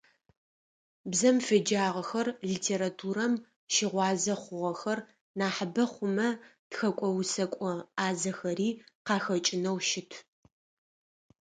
Бзэм 1.11 1.37
феджагъэхэр, 1.45 2.27
литературэм 2.49 3.33
щыгъуазэ 3.73 4.33
хъугъэхэр 4.41 4.99
нахьыбэ 5.37 5.83
хъумэ 5.91 6.29
тхэкӏо-усэкӏо 6.71 7.71
ӏазэхэри 7.97 8.69
къахэкӀынэу 9.05 9.77
щыт. 9.87 10.11